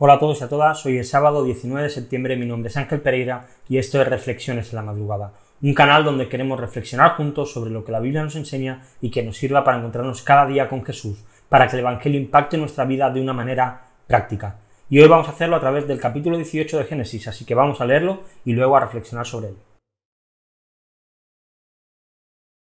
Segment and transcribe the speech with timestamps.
[0.00, 2.76] Hola a todos y a todas, hoy es sábado 19 de septiembre, mi nombre es
[2.76, 7.52] Ángel Pereira y esto es Reflexiones en la Madrugada, un canal donde queremos reflexionar juntos
[7.52, 10.68] sobre lo que la Biblia nos enseña y que nos sirva para encontrarnos cada día
[10.68, 14.60] con Jesús, para que el Evangelio impacte nuestra vida de una manera práctica.
[14.88, 17.80] Y hoy vamos a hacerlo a través del capítulo 18 de Génesis, así que vamos
[17.80, 19.56] a leerlo y luego a reflexionar sobre él.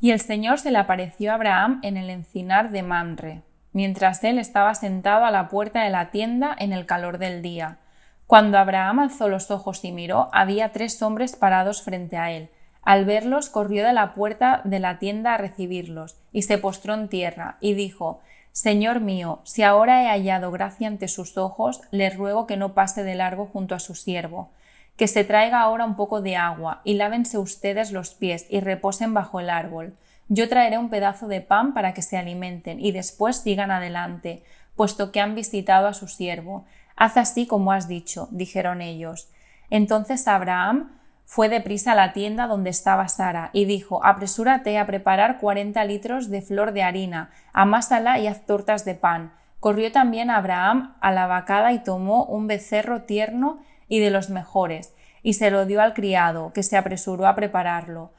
[0.00, 3.47] Y el Señor se le apareció a Abraham en el encinar de Manre
[3.78, 7.78] mientras él estaba sentado a la puerta de la tienda en el calor del día.
[8.26, 12.48] Cuando Abraham alzó los ojos y miró, había tres hombres parados frente a él.
[12.82, 17.08] Al verlos, corrió de la puerta de la tienda a recibirlos, y se postró en
[17.08, 18.18] tierra, y dijo
[18.50, 23.04] Señor mío, si ahora he hallado gracia ante sus ojos, le ruego que no pase
[23.04, 24.50] de largo junto a su siervo,
[24.96, 29.14] que se traiga ahora un poco de agua, y lávense ustedes los pies, y reposen
[29.14, 29.94] bajo el árbol
[30.28, 34.42] yo traeré un pedazo de pan para que se alimenten y después sigan adelante,
[34.76, 36.66] puesto que han visitado a su siervo.
[36.96, 39.30] Haz así como has dicho, dijeron ellos.
[39.70, 40.92] Entonces Abraham
[41.24, 46.30] fue deprisa a la tienda donde estaba Sara y dijo Apresúrate a preparar cuarenta litros
[46.30, 49.32] de flor de harina, amásala y haz tortas de pan.
[49.60, 54.94] Corrió también Abraham a la vacada y tomó un becerro tierno y de los mejores,
[55.22, 58.12] y se lo dio al criado, que se apresuró a prepararlo.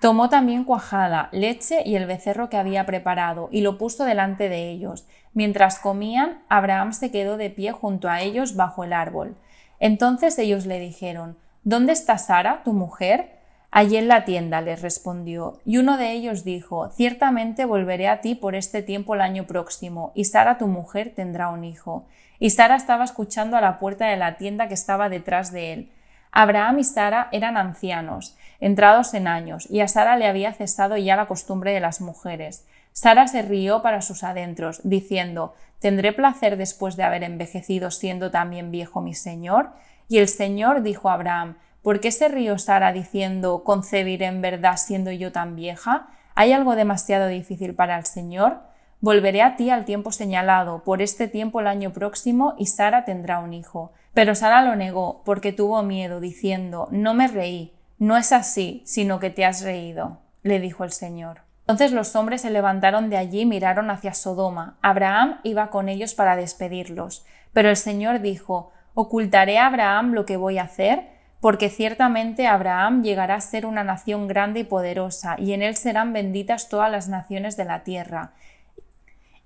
[0.00, 4.70] Tomó también cuajada, leche y el becerro que había preparado, y lo puso delante de
[4.70, 5.06] ellos.
[5.34, 9.36] Mientras comían, Abraham se quedó de pie junto a ellos bajo el árbol.
[9.78, 13.38] Entonces ellos le dijeron ¿Dónde está Sara, tu mujer?
[13.70, 15.60] Allí en la tienda, les respondió.
[15.66, 20.12] Y uno de ellos dijo Ciertamente volveré a ti por este tiempo el año próximo,
[20.14, 22.06] y Sara, tu mujer, tendrá un hijo.
[22.38, 25.92] Y Sara estaba escuchando a la puerta de la tienda que estaba detrás de él.
[26.32, 31.16] Abraham y Sara eran ancianos, entrados en años, y a Sara le había cesado ya
[31.16, 32.66] la costumbre de las mujeres.
[32.92, 38.70] Sara se rió para sus adentros, diciendo ¿Tendré placer después de haber envejecido siendo también
[38.70, 39.70] viejo mi señor?
[40.08, 44.76] Y el Señor dijo a Abraham ¿Por qué se rió Sara diciendo concebiré en verdad
[44.76, 46.08] siendo yo tan vieja?
[46.34, 48.69] ¿Hay algo demasiado difícil para el Señor?
[49.02, 53.38] Volveré a ti al tiempo señalado, por este tiempo el año próximo, y Sara tendrá
[53.38, 53.92] un hijo.
[54.12, 59.18] Pero Sara lo negó, porque tuvo miedo, diciendo No me reí, no es así, sino
[59.18, 61.42] que te has reído, le dijo el Señor.
[61.62, 64.76] Entonces los hombres se levantaron de allí y miraron hacia Sodoma.
[64.82, 67.24] Abraham iba con ellos para despedirlos.
[67.52, 71.08] Pero el Señor dijo ¿Ocultaré a Abraham lo que voy a hacer?
[71.40, 76.12] Porque ciertamente Abraham llegará a ser una nación grande y poderosa, y en él serán
[76.12, 78.32] benditas todas las naciones de la tierra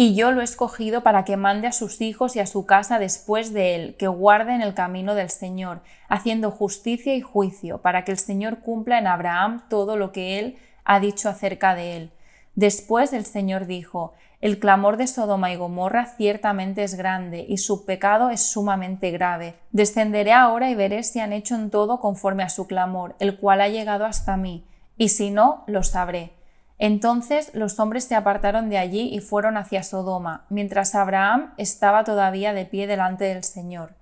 [0.00, 2.98] y yo lo he escogido para que mande a sus hijos y a su casa
[2.98, 8.12] después de él, que guarden el camino del Señor, haciendo justicia y juicio, para que
[8.12, 10.56] el Señor cumpla en Abraham todo lo que él
[10.86, 12.12] ha dicho acerca de él.
[12.54, 17.84] Después el Señor dijo, el clamor de Sodoma y Gomorra ciertamente es grande, y su
[17.84, 19.56] pecado es sumamente grave.
[19.70, 23.60] Descenderé ahora y veré si han hecho en todo conforme a su clamor, el cual
[23.60, 24.64] ha llegado hasta mí,
[24.96, 26.39] y si no, lo sabré.
[26.82, 32.54] Entonces los hombres se apartaron de allí y fueron hacia Sodoma, mientras Abraham estaba todavía
[32.54, 33.92] de pie delante del Señor.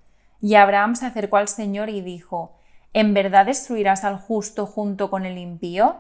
[0.41, 2.53] Y Abraham se acercó al Señor y dijo
[2.93, 5.97] ¿En verdad destruirás al justo junto con el impío?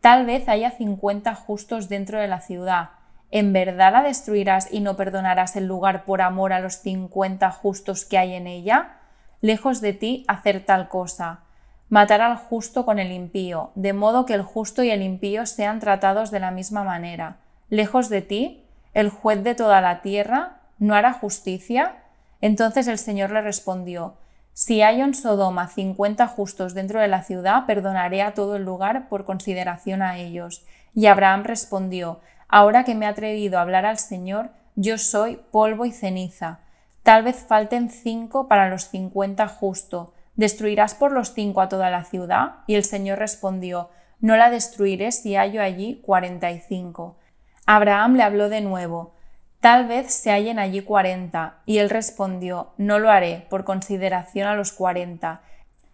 [0.00, 2.90] Tal vez haya cincuenta justos dentro de la ciudad.
[3.30, 8.04] ¿En verdad la destruirás y no perdonarás el lugar por amor a los cincuenta justos
[8.04, 8.96] que hay en ella?
[9.42, 11.44] Lejos de ti hacer tal cosa
[11.90, 15.80] matar al justo con el impío, de modo que el justo y el impío sean
[15.80, 17.38] tratados de la misma manera.
[17.68, 18.64] Lejos de ti,
[18.94, 21.96] el juez de toda la tierra, ¿no hará justicia?
[22.40, 24.14] Entonces el Señor le respondió,
[24.52, 29.08] Si hay en Sodoma cincuenta justos dentro de la ciudad, perdonaré a todo el lugar
[29.08, 30.64] por consideración a ellos.
[30.94, 35.86] Y Abraham respondió, Ahora que me he atrevido a hablar al Señor, yo soy polvo
[35.86, 36.60] y ceniza.
[37.02, 42.04] Tal vez falten cinco para los cincuenta justos ¿Destruirás por los cinco a toda la
[42.04, 42.56] ciudad?
[42.66, 43.90] Y el Señor respondió,
[44.20, 47.18] No la destruiré si hallo allí cuarenta y cinco.
[47.66, 49.14] Abraham le habló de nuevo,
[49.60, 51.58] Tal vez se hallen allí cuarenta.
[51.66, 55.42] Y él respondió, No lo haré, por consideración a los cuarenta.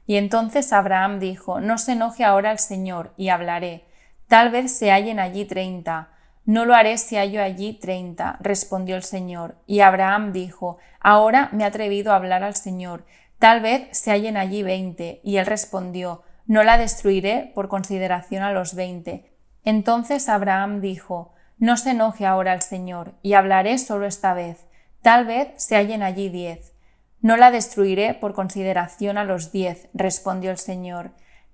[0.07, 3.85] Y entonces Abraham dijo, No se enoje ahora el Señor, y hablaré.
[4.29, 6.11] Tal vez se hallen allí treinta.
[6.45, 9.57] No lo haré si hallo allí treinta, respondió el Señor.
[9.67, 13.05] Y Abraham dijo, Ahora me he atrevido a hablar al Señor.
[13.39, 15.21] Tal vez se hallen allí veinte.
[15.23, 19.33] Y él respondió, No la destruiré por consideración a los veinte.
[19.65, 24.67] Entonces Abraham dijo, No se enoje ahora el Señor, y hablaré solo esta vez.
[25.03, 26.75] Tal vez se hallen allí diez.
[27.21, 31.11] No la destruiré por consideración a los diez, respondió el Señor.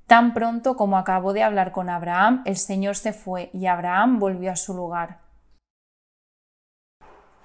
[0.06, 4.52] Tan pronto como acabó de hablar con Abraham, el Señor se fue y Abraham volvió
[4.52, 5.20] a su lugar.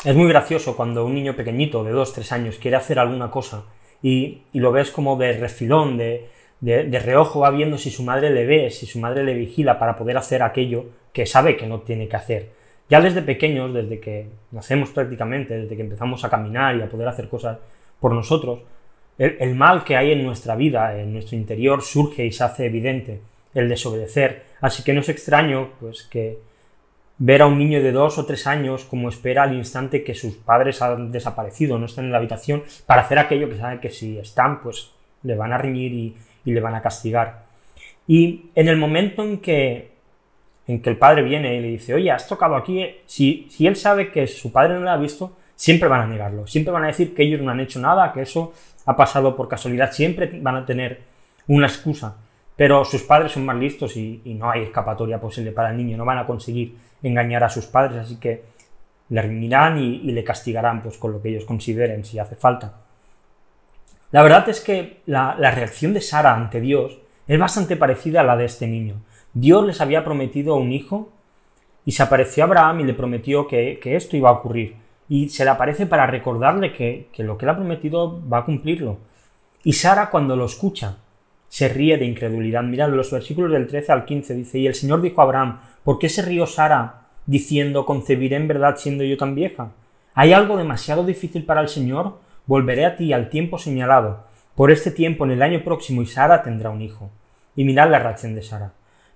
[0.04, 3.66] es muy gracioso cuando un niño pequeñito de 2, 3 años quiere hacer alguna cosa
[4.02, 6.28] y, lo ves como de refilón, de,
[6.62, 9.96] de, reojo, va viendo si su madre le ve, si su madre le vigila para
[9.96, 12.50] poder hacer aquello que sabe que no tiene que hacer.
[12.90, 17.08] Ya desde pequeños, desde que nacemos prácticamente, desde que empezamos a caminar y a poder
[17.08, 17.58] hacer cosas
[18.00, 18.60] por nosotros,
[19.18, 23.22] el, mal que hay en nuestra vida, en nuestro interior, surge y se hace evidente,
[23.54, 24.44] el desobedecer.
[24.62, 26.38] Así que no es extraño pues, que
[27.20, 30.36] ver a un niño de dos o tres años como espera al instante que sus
[30.36, 34.18] padres han desaparecido, no están en la habitación, para hacer aquello que sabe que si
[34.18, 34.92] están, pues
[35.24, 36.16] le van a reñir y,
[36.46, 37.44] le van a castigar.
[38.08, 39.92] Y en el momento en que,
[40.66, 43.76] en que el padre viene y le dice, oye, has tocado aquí, si, si él
[43.76, 46.88] sabe que su padre no lo ha visto, siempre van a negarlo, siempre van a
[46.88, 48.54] decir que ellos no han hecho nada, que eso
[48.86, 51.02] ha pasado por casualidad, siempre van a tener
[51.48, 52.16] una excusa,
[52.58, 56.04] pero sus padres son más listos y, no hay escapatoria posible para el niño, no
[56.04, 58.44] van a conseguir engañar a sus padres, así que
[59.10, 62.74] le reñirán y, le castigarán pues, con lo que ellos consideren si hace falta.
[64.12, 68.36] La verdad es que la, reacción de Sara ante Dios es bastante parecida a la
[68.36, 68.96] de este niño.
[69.34, 71.10] Dios les había prometido un hijo
[71.86, 74.76] y se apareció a Abraham y le prometió que esto iba a ocurrir
[75.10, 78.98] y se le aparece para recordarle que, lo que le ha prometido va a cumplirlo.
[79.64, 80.98] Y Sara cuando lo escucha
[81.58, 82.62] se ríe de incredulidad.
[82.62, 85.98] Mirad los versículos del 13 al 15 dice, y el Señor dijo a Abraham, ¿por
[85.98, 89.72] qué se rió Sara diciendo, concebiré en verdad siendo yo tan vieja?
[90.14, 92.20] ¿Hay algo demasiado difícil para el Señor?
[92.46, 94.26] Volveré a ti al tiempo señalado.
[94.54, 97.10] Por este tiempo en el año próximo y Sara tendrá un hijo.
[97.56, 98.74] Y mirad la reacción de Sara.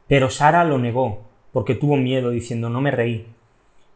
[0.07, 1.21] Pero Sara lo negó,
[1.51, 3.27] porque tuvo miedo, diciendo, no me reí.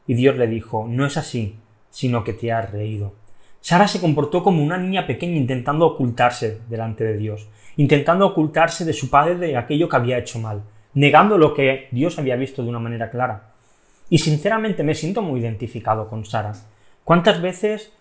[0.06, 1.56] Y Dios le dijo, no es así,
[1.90, 3.14] sino que te has reído.
[3.66, 8.94] Sara se comportó como una niña pequeña intentando ocultarse delante de Dios, intentando ocultarse de
[8.94, 10.62] su padre de aquello que había hecho mal,
[10.94, 13.54] negando lo que Dios había visto de una manera clara.
[14.08, 16.54] Y sinceramente me siento muy identificado con Sara.
[17.04, 17.92] ¿Cuántas veces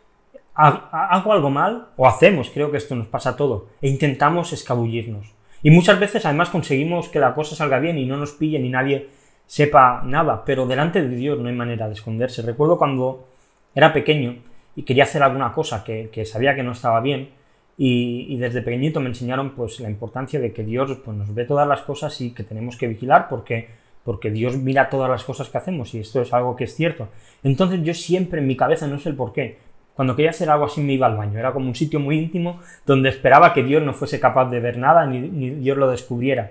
[0.53, 5.33] hago algo mal o hacemos, creo que esto nos pasa a todo, e intentamos escabullirnos?
[5.63, 8.69] Y muchas veces además conseguimos que la cosa salga bien y no nos pille ni
[8.69, 9.09] nadie
[9.47, 12.43] sepa nada, pero delante de Dios no hay manera de esconderse.
[12.43, 13.29] Recuerdo cuando
[13.75, 17.31] era pequeño y quería hacer alguna cosa que, sabía que no estaba bien
[17.77, 21.67] y, desde pequeñito me enseñaron pues la importancia de que Dios pues, nos ve todas
[21.67, 23.69] las cosas y que tenemos que vigilar porque,
[24.05, 27.09] porque Dios mira todas las cosas que hacemos y esto es algo que es cierto.
[27.43, 29.59] Entonces yo siempre en mi cabeza, no sé el por qué,
[29.95, 32.61] cuando quería hacer algo así me iba al baño, era como un sitio muy íntimo
[32.85, 36.51] donde esperaba que Dios no fuese capaz de ver nada ni Dios lo descubriera.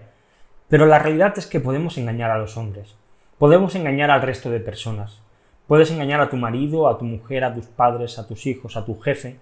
[0.70, 2.96] Pero la realidad es que podemos engañar a los hombres,
[3.38, 5.23] podemos engañar al resto de personas.
[5.68, 8.86] Puedes engañar a tu marido, a tu mujer, a tus padres, a tus hijos, a
[8.86, 9.40] tu jefe.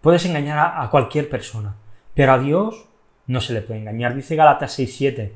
[0.00, 1.76] Puedes engañar a, cualquier persona.
[2.14, 2.86] Pero a Dios
[3.26, 4.14] no se le puede engañar.
[4.14, 5.32] Dice Galatas 6.7.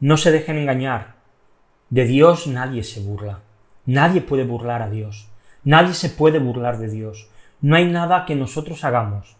[0.00, 1.14] No se dejen engañar.
[1.90, 3.40] De Dios nadie se burla.
[3.86, 5.28] Nadie puede burlar a Dios.
[5.64, 7.28] Nadie se puede burlar de Dios.
[7.60, 9.36] No hay nada que nosotros hagamos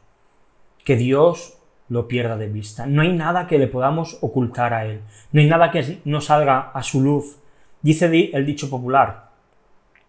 [0.85, 2.87] que Dios lo pierda de vista.
[2.87, 5.00] No hay nada que le podamos ocultar a Él.
[5.33, 7.38] No hay nada que no salga a su luz.
[7.83, 9.32] Dice el dicho popular,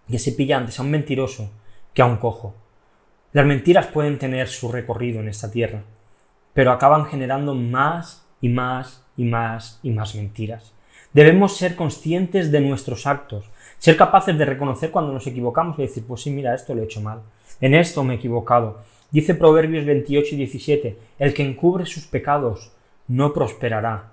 [0.10, 1.52] que se pilla antes a un mentiroso
[1.94, 2.56] que a un cojo.
[3.32, 5.84] Las mentiras pueden tener su recorrido en esta tierra,
[6.54, 10.74] pero acaban generando más y más y más y más mentiras.
[11.14, 16.06] Debemos ser conscientes de nuestros actos, ser capaces de reconocer cuando nos equivocamos y decir,
[16.08, 17.22] pues sí, mira, esto lo he hecho mal,
[17.62, 18.82] en esto me he equivocado.
[19.12, 22.72] Dice Proverbios 28 y 17, el que encubre sus pecados
[23.08, 24.12] no prosperará,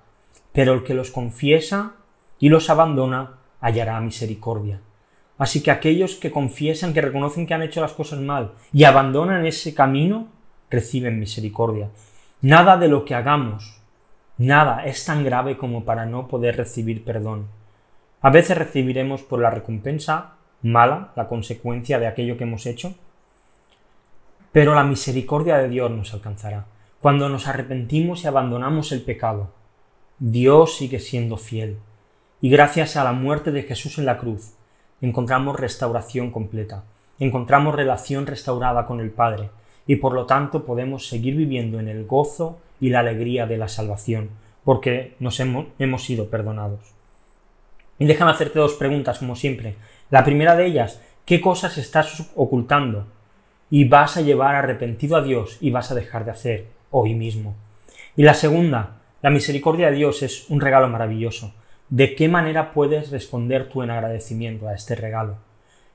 [0.52, 1.94] pero el que los confiesa
[2.38, 4.80] y los abandona hallará misericordia.
[5.40, 9.46] Así que aquellos que confiesan, que reconocen que han hecho las cosas mal y abandonan
[9.46, 10.28] ese camino,
[10.68, 11.88] reciben misericordia.
[12.42, 13.80] Nada de lo que hagamos,
[14.36, 17.48] nada es tan grave como para no poder recibir perdón.
[18.20, 22.94] A veces recibiremos por la recompensa mala, la consecuencia de aquello que hemos hecho,
[24.52, 26.66] pero la misericordia de Dios nos alcanzará.
[27.00, 29.54] Cuando nos arrepentimos y abandonamos el pecado,
[30.18, 31.78] Dios sigue siendo fiel.
[32.42, 34.52] Y gracias a la muerte de Jesús en la cruz,
[35.00, 36.84] encontramos restauración completa,
[37.18, 39.50] encontramos relación restaurada con el Padre,
[39.86, 43.68] y por lo tanto podemos seguir viviendo en el gozo y la alegría de la
[43.68, 44.30] salvación,
[44.64, 46.80] porque nos hemos, sido perdonados.
[47.98, 49.74] Y déjame hacerte dos preguntas, como siempre.
[50.10, 53.06] La primera de ellas, ¿qué cosas estás ocultando?
[53.68, 57.54] Y vas a llevar arrepentido a Dios y vas a dejar de hacer hoy mismo.
[58.16, 61.52] Y la segunda, la misericordia de Dios es un regalo maravilloso.
[61.90, 65.38] ¿De qué manera puedes responder tú en agradecimiento a este regalo?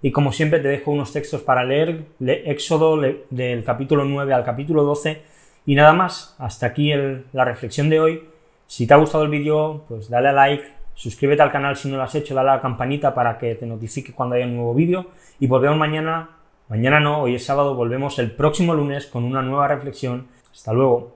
[0.02, 3.00] Y como siempre te dejo unos textos para leer, Éxodo
[3.30, 5.22] del capítulo 9 al capítulo 12
[5.66, 6.92] y nada más, hasta aquí
[7.32, 8.28] la reflexión de hoy.
[8.68, 11.96] Si te ha gustado el vídeo, pues dale a like, suscríbete al canal si no
[11.96, 14.74] lo has hecho, dale a la campanita para que te notifique cuando haya un nuevo
[14.74, 16.30] vídeo y volvemos mañana,
[16.68, 20.28] mañana no, hoy es sábado, volvemos el próximo lunes con una nueva reflexión.
[20.52, 21.15] Hasta luego.